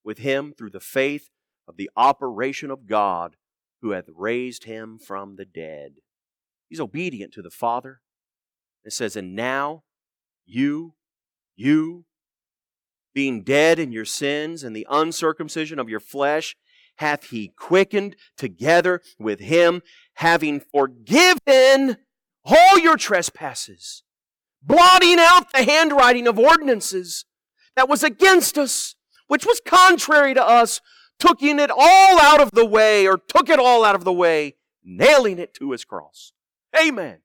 [0.03, 1.30] with him through the faith
[1.68, 3.36] of the operation of God,
[3.82, 5.95] who hath raised him from the dead.
[6.70, 8.01] He's obedient to the Father.
[8.84, 9.84] It says, and now
[10.45, 10.93] you,
[11.60, 12.05] you,
[13.14, 16.55] being dead in your sins and the uncircumcision of your flesh,
[16.97, 19.82] hath he quickened together with him,
[20.16, 21.97] having forgiven
[22.45, 24.03] all your trespasses,
[24.62, 27.26] blotting out the handwriting of ordinances
[27.76, 28.95] that was against us,
[29.28, 30.82] which was contrary to us,
[31.20, 34.55] taking it all out of the way, or took it all out of the way,
[34.84, 36.34] nailing it to his cross.
[36.78, 37.20] Amen.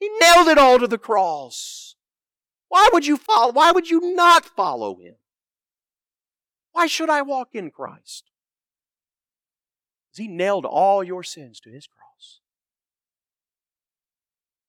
[0.00, 1.85] He nailed it all to the cross.
[2.68, 3.52] Why would you follow?
[3.52, 5.14] Why would you not follow him?
[6.72, 8.30] Why should I walk in Christ?
[10.16, 12.40] He nailed all your sins to his cross.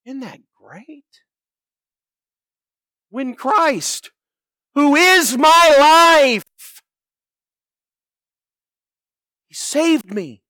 [0.05, 1.05] Isn't that great?
[3.09, 4.11] When Christ,
[4.73, 6.81] who is my life,
[9.47, 10.43] he saved me.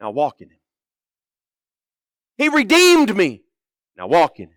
[0.00, 0.58] Now walk in him.
[2.36, 3.42] He redeemed me.
[3.96, 4.55] Now walk in him.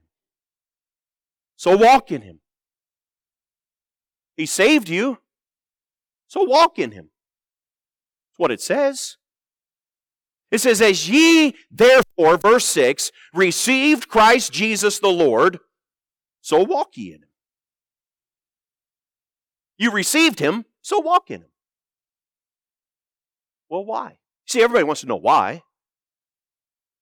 [1.59, 2.39] So walk in him.
[4.37, 5.17] He saved you.
[6.29, 7.09] So walk in him.
[8.29, 9.17] That's what it says.
[10.51, 15.59] It says, As ye therefore, verse 6, received Christ Jesus the Lord,
[16.39, 17.29] so walk ye in him.
[19.77, 21.51] You received him, so walk in him.
[23.69, 24.19] Well, why?
[24.47, 25.63] See, everybody wants to know why.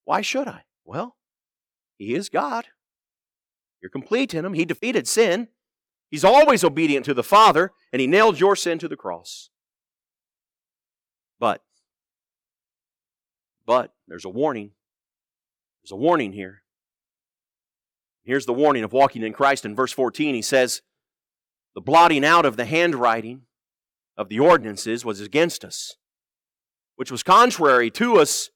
[0.06, 0.64] Why should I?
[0.84, 1.16] Well,
[2.00, 2.66] he is God.
[3.82, 4.54] You're complete in Him.
[4.54, 5.50] He defeated sin.
[6.10, 9.50] He's always obedient to the Father, and He nailed your sin to the cross.
[11.40, 11.62] But,
[13.66, 14.72] but, there's a warning.
[15.84, 16.64] There's a warning here.
[18.24, 19.64] Here's the warning of walking in Christ.
[19.64, 20.82] In verse 14, he says,
[21.76, 23.44] The blotting out of the handwriting
[24.18, 25.96] of the ordinances was against us,
[26.96, 28.50] which was contrary to us,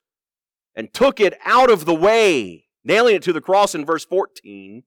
[0.76, 4.84] and took it out of the way, nailing it to the cross in verse 14.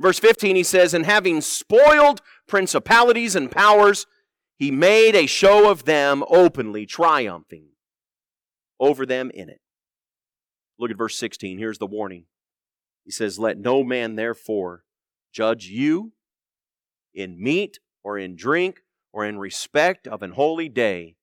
[0.00, 4.06] Verse 15, he says, And having spoiled principalities and powers,
[4.56, 7.68] he made a show of them openly, triumphing
[8.78, 9.60] over them in it.
[10.78, 11.58] Look at verse 16.
[11.58, 12.26] Here's the warning.
[13.04, 14.84] He says, Let no man therefore
[15.32, 16.12] judge you
[17.12, 18.80] in meat or in drink
[19.12, 21.16] or in respect of an holy day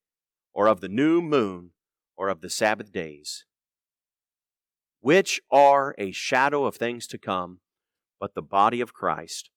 [0.53, 1.71] or of the new moon
[2.17, 3.45] or of the Sabbath days,
[4.99, 7.59] which are a shadow of things to come
[8.19, 9.49] but the body of Christ.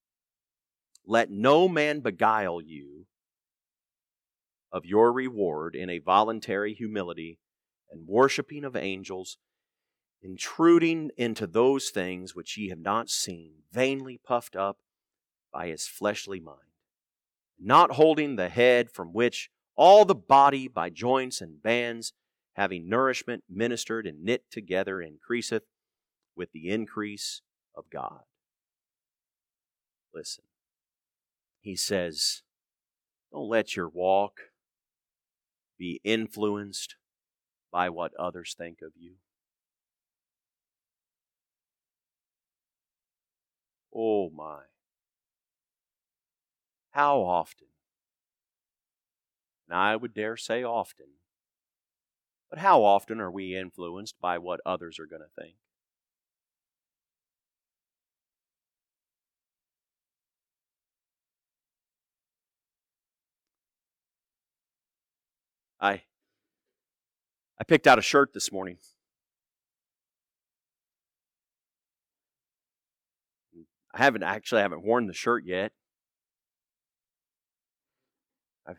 [1.07, 3.07] Let no man beguile you
[4.71, 7.39] of your reward in a voluntary humility
[7.91, 9.39] and worshiping of angels,
[10.21, 14.79] intruding into those things which ye have not seen, vainly puffed up
[15.53, 16.59] by his fleshly mind,
[17.59, 22.13] not holding the head from which all the body by joints and bands,
[22.55, 25.63] having nourishment ministered and knit together, increaseth
[26.37, 27.41] with the increase
[27.75, 28.23] of God.
[30.19, 30.47] Listen.
[31.61, 32.43] He says,
[33.31, 34.41] don't let your walk
[35.79, 36.97] be influenced
[37.71, 39.13] by what others think of you.
[43.95, 44.63] Oh my.
[46.91, 47.69] How often?
[49.69, 51.07] And I would dare say often.
[52.51, 55.55] But how often are we influenced by what others are going to think?
[65.81, 66.03] I
[67.61, 68.79] I picked out a shirt this morning.
[73.95, 75.73] I haven't actually I haven't worn the shirt yet.
[78.67, 78.75] I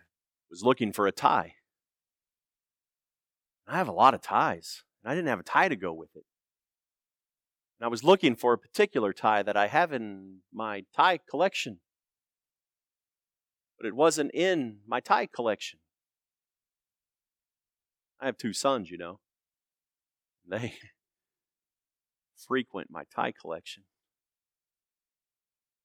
[0.50, 1.56] was looking for a tie.
[3.68, 6.10] I have a lot of ties, and I didn't have a tie to go with
[6.16, 6.24] it.
[7.80, 11.80] And I was looking for a particular tie that I have in my tie collection.
[13.78, 15.80] But it wasn't in my tie collection.
[18.22, 19.20] I have two sons, you know.
[20.48, 20.74] They
[22.48, 23.84] frequent my tie collection.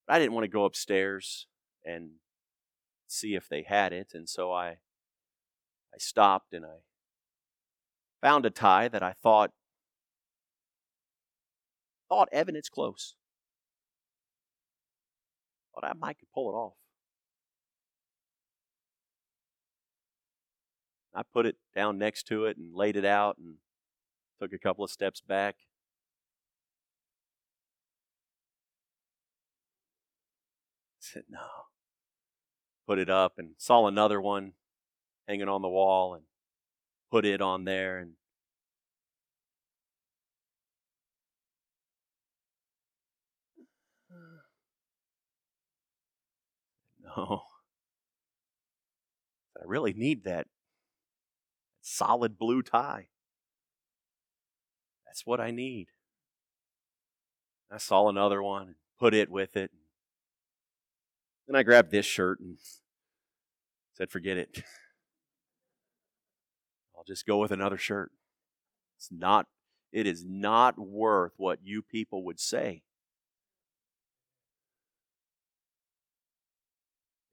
[0.09, 1.47] I didn't want to go upstairs
[1.85, 2.11] and
[3.07, 4.79] see if they had it, and so I
[5.95, 6.79] I stopped and I
[8.21, 9.53] found a tie that I thought
[12.09, 13.15] thought Evan it's close.
[15.75, 16.84] Thought I might could pull it off.
[21.15, 23.57] I put it down next to it and laid it out and
[24.41, 25.57] took a couple of steps back.
[30.99, 31.39] Said, no.
[32.87, 34.53] Put it up and saw another one
[35.29, 36.25] hanging on the wall and
[37.11, 38.13] put it on there and
[47.17, 47.43] no.
[49.57, 50.49] I really need that
[51.85, 53.09] solid blue tie.
[55.07, 55.89] That's what I need.
[57.71, 59.71] I saw another one and put it with it.
[61.47, 62.57] Then I grabbed this shirt and
[63.93, 64.63] said, forget it.
[66.97, 68.13] I'll just go with another shirt.
[68.97, 69.47] It's not,
[69.93, 72.83] it is not worth what you people would say.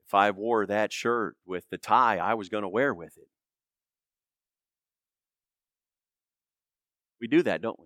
[0.06, 3.30] If I wore that shirt with the tie I was going to wear with it,
[7.22, 7.86] We do that, don't we?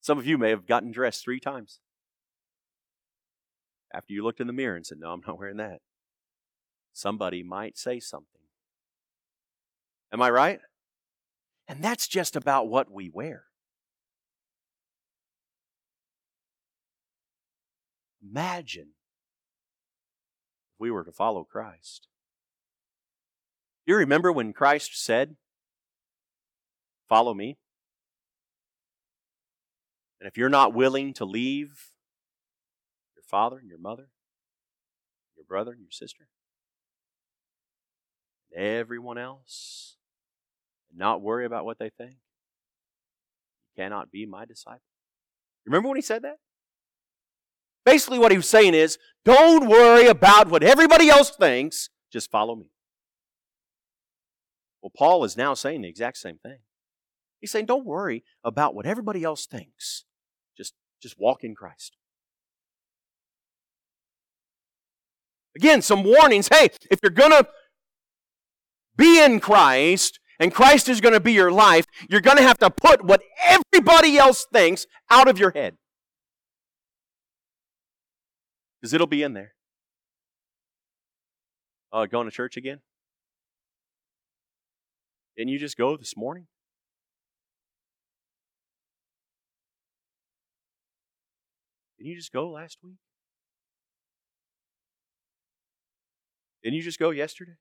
[0.00, 1.78] Some of you may have gotten dressed three times
[3.94, 5.80] after you looked in the mirror and said, No, I'm not wearing that.
[6.92, 8.42] Somebody might say something.
[10.12, 10.60] Am I right?
[11.68, 13.44] And that's just about what we wear.
[18.28, 18.90] Imagine
[20.74, 22.08] if we were to follow Christ.
[23.84, 25.36] You remember when Christ said,
[27.08, 27.56] Follow me.
[30.20, 31.92] And if you're not willing to leave
[33.14, 34.08] your father and your mother,
[35.36, 36.28] your brother and your sister,
[38.50, 39.96] and everyone else,
[40.90, 44.80] and not worry about what they think, you cannot be my disciple.
[45.66, 46.38] Remember when he said that?
[47.84, 52.56] Basically, what he was saying is don't worry about what everybody else thinks, just follow
[52.56, 52.70] me.
[54.82, 56.58] Well, Paul is now saying the exact same thing.
[57.46, 60.02] He's saying, don't worry about what everybody else thinks.
[60.58, 61.96] Just, just walk in Christ.
[65.54, 66.48] Again, some warnings.
[66.52, 67.46] Hey, if you're going to
[68.96, 72.58] be in Christ and Christ is going to be your life, you're going to have
[72.58, 75.76] to put what everybody else thinks out of your head.
[78.80, 79.52] Because it'll be in there.
[81.92, 82.80] Uh, going to church again?
[85.36, 86.48] Didn't you just go this morning?
[92.06, 92.98] Didn't you just go last week?
[96.62, 97.56] Didn't you just go yesterday?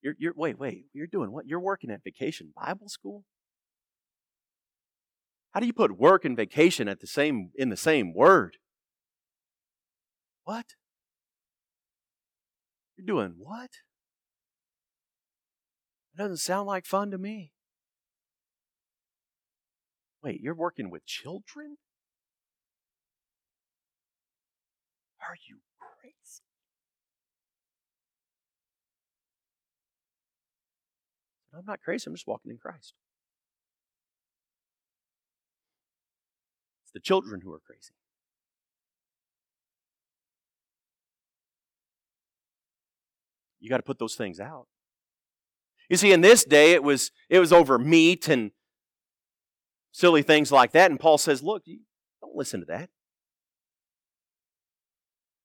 [0.00, 1.46] You're, you're, wait, wait, you're doing what?
[1.46, 3.24] You're working at vacation Bible school?
[5.50, 8.56] How do you put work and vacation at the same, in the same word?
[10.44, 10.68] What?
[12.96, 13.72] You're doing what?
[16.14, 17.52] It doesn't sound like fun to me.
[20.22, 21.76] Wait, you're working with children?
[25.30, 26.42] Are you crazy?
[31.56, 32.94] I'm not crazy, I'm just walking in Christ.
[36.82, 37.92] It's the children who are crazy.
[43.60, 44.66] You got to put those things out.
[45.88, 48.50] You see, in this day, it was it was over meat and
[49.92, 50.90] silly things like that.
[50.90, 51.62] And Paul says, look,
[52.20, 52.90] don't listen to that.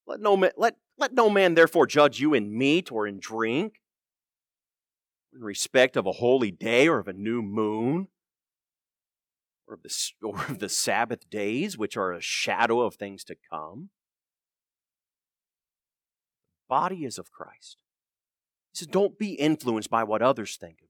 [0.07, 3.81] Let no, man, let, let no man therefore judge you in meat or in drink,
[5.33, 8.07] in respect of a holy day or of a new moon,
[9.67, 13.35] or of the, or of the Sabbath days, which are a shadow of things to
[13.49, 13.89] come.
[16.69, 17.77] The body is of Christ.
[18.73, 20.87] He says, don't be influenced by what others think of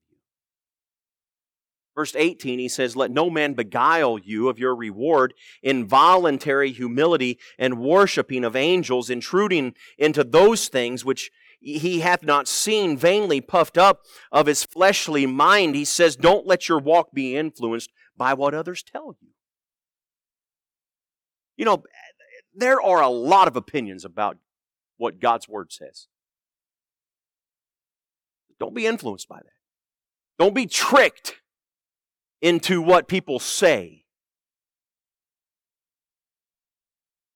[1.96, 5.34] Verse 18, he says, Let no man beguile you of your reward
[5.64, 11.32] in voluntary humility and worshiping of angels, intruding into those things which
[11.62, 15.74] he hath not seen, vainly puffed up of his fleshly mind.
[15.76, 19.30] He says, Don't let your walk be influenced by what others tell you.
[21.56, 21.84] You know,
[22.54, 24.38] there are a lot of opinions about
[24.98, 26.08] what God's Word says.
[28.60, 29.54] Don't be influenced by that.
[30.38, 31.36] Don't be tricked
[32.42, 34.06] into what people say.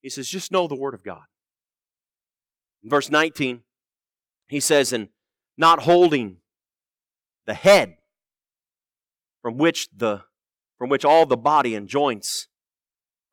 [0.01, 1.23] He says, just know the Word of God.
[2.83, 3.63] In verse 19,
[4.47, 5.09] he says, and
[5.57, 6.37] not holding
[7.45, 7.97] the head
[9.41, 10.21] from which the
[10.77, 12.47] from which all the body and joints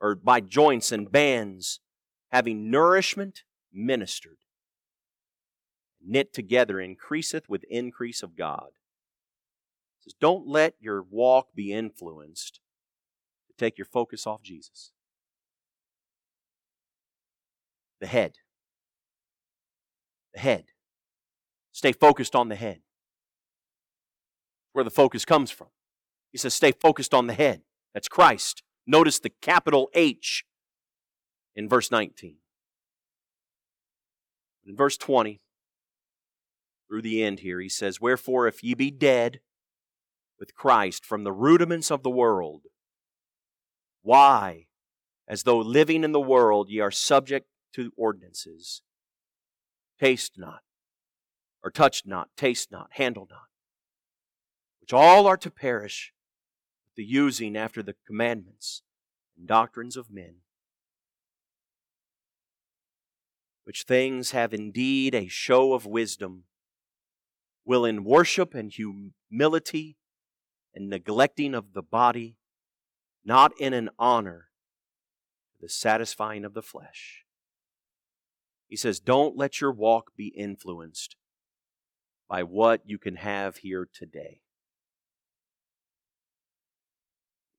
[0.01, 1.79] or by joints and bands
[2.33, 4.39] having nourishment ministered
[6.07, 8.71] knit together increaseth with increase of God.
[10.07, 12.61] Says, don't let your walk be influenced
[13.57, 14.93] take your focus off Jesus.
[18.01, 18.37] The head.
[20.35, 20.67] The head.
[21.73, 22.81] Stay focused on the head.
[24.73, 25.69] Where the focus comes from.
[26.33, 27.63] He says, stay focused on the head.
[27.95, 28.63] That's Christ.
[28.87, 30.45] Notice the capital H
[31.55, 32.37] in verse 19.
[34.67, 35.41] In verse 20,
[36.89, 39.41] through the end here, he says, Wherefore, if ye be dead
[40.39, 42.63] with Christ from the rudiments of the world,
[44.03, 44.67] why,
[45.27, 48.83] as though living in the world, ye are subject to ordinances,
[49.99, 50.61] taste not,
[51.63, 53.49] or touch not, taste not, handle not,
[54.81, 56.13] which all are to perish
[56.87, 58.83] with the using after the commandments
[59.37, 60.37] and doctrines of men,
[63.65, 66.45] which things have indeed a show of wisdom,
[67.65, 69.97] will in worship and humility
[70.77, 72.37] and neglecting of the body,
[73.25, 74.49] not in an honor,
[75.59, 77.25] the satisfying of the flesh.
[78.69, 81.17] He says, Don't let your walk be influenced
[82.29, 84.43] by what you can have here today.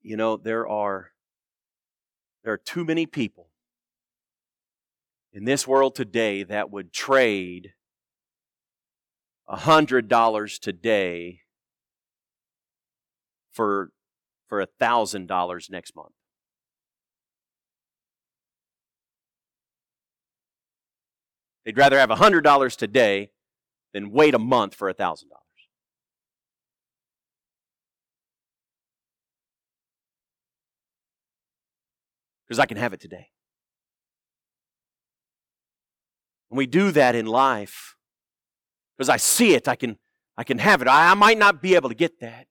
[0.01, 1.11] You know, there are
[2.43, 3.49] there are too many people
[5.33, 7.73] in this world today that would trade
[9.47, 11.41] a hundred dollars today
[13.57, 13.89] for
[14.47, 16.13] for a thousand dollars next month.
[21.65, 23.31] They'd rather have a hundred dollars today
[23.93, 25.43] than wait a month for a thousand dollars.
[32.47, 33.27] because I can have it today.
[36.49, 37.95] And we do that in life,
[38.97, 39.97] because I see it, I can,
[40.37, 40.87] I can have it.
[40.87, 42.47] I, I might not be able to get that.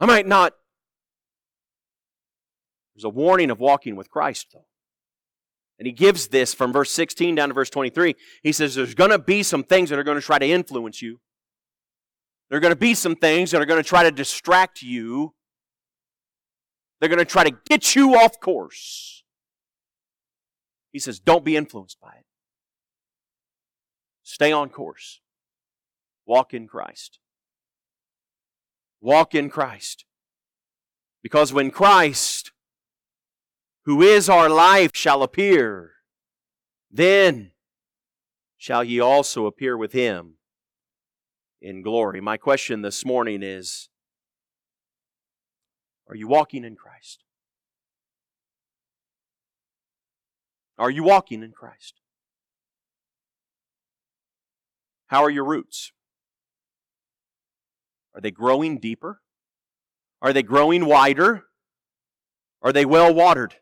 [0.00, 0.54] I might not.
[2.94, 4.66] There's a warning of walking with Christ, though.
[5.78, 8.14] And he gives this from verse 16 down to verse 23.
[8.42, 11.02] He says there's going to be some things that are going to try to influence
[11.02, 11.20] you.
[12.48, 15.34] There are going to be some things that are going to try to distract you
[17.00, 19.24] they're going to try to get you off course.
[20.92, 22.24] He says, don't be influenced by it.
[24.22, 25.20] Stay on course.
[26.26, 27.18] Walk in Christ.
[29.00, 30.04] Walk in Christ.
[31.22, 32.52] Because when Christ,
[33.84, 35.92] who is our life, shall appear,
[36.90, 37.52] then
[38.56, 40.34] shall ye also appear with him
[41.60, 42.20] in glory.
[42.20, 43.88] My question this morning is
[46.08, 47.24] are you walking in Christ?
[50.78, 52.00] Are you walking in Christ?
[55.08, 55.92] How are your roots?
[58.16, 59.20] Are they growing deeper?
[60.22, 61.44] Are they growing wider?
[62.62, 63.56] Are they well watered?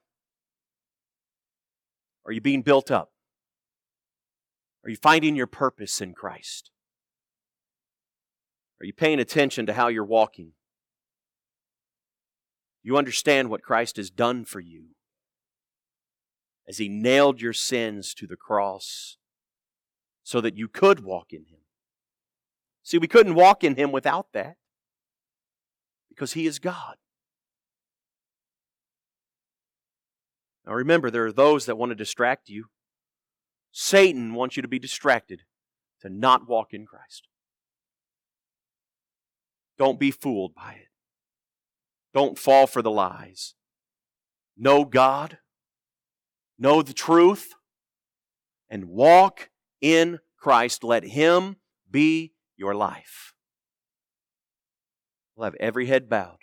[2.24, 3.11] Are you being built up?
[4.84, 6.70] Are you finding your purpose in Christ?
[8.80, 10.52] Are you paying attention to how you're walking?
[12.82, 14.90] You understand what Christ has done for you
[16.68, 19.16] as He nailed your sins to the cross
[20.22, 21.63] so that you could walk in Him.
[22.85, 24.57] See, we couldn't walk in Him without that
[26.11, 26.97] because He is God.
[30.66, 32.66] Now remember, there are those that want to distract you.
[33.72, 35.43] Satan wants you to be distracted,
[36.03, 37.26] to not walk in Christ.
[39.78, 40.89] Don't be fooled by it.
[42.12, 43.55] Don't fall for the lies.
[44.57, 45.39] Know God,
[46.59, 47.55] know the truth,
[48.68, 50.85] and walk in Christ.
[50.85, 51.57] Let Him
[51.91, 53.34] be your life.
[55.34, 56.38] We'll have every head bowed,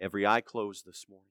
[0.00, 1.26] every eye closed this morning.